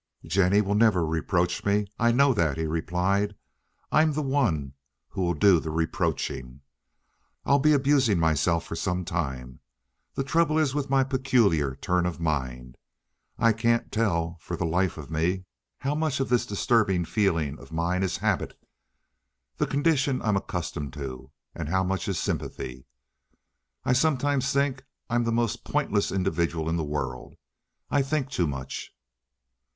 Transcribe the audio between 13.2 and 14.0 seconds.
I can't